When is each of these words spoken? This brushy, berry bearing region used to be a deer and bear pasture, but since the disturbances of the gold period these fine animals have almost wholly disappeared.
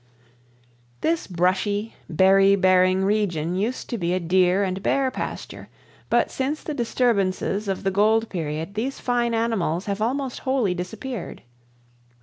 This 1.01 1.27
brushy, 1.27 1.93
berry 2.09 2.55
bearing 2.55 3.05
region 3.05 3.53
used 3.55 3.87
to 3.91 3.99
be 3.99 4.15
a 4.15 4.19
deer 4.19 4.63
and 4.63 4.81
bear 4.81 5.11
pasture, 5.11 5.69
but 6.09 6.31
since 6.31 6.63
the 6.63 6.73
disturbances 6.73 7.67
of 7.67 7.83
the 7.83 7.91
gold 7.91 8.27
period 8.27 8.73
these 8.73 8.99
fine 8.99 9.35
animals 9.35 9.85
have 9.85 10.01
almost 10.01 10.39
wholly 10.39 10.73
disappeared. 10.73 11.43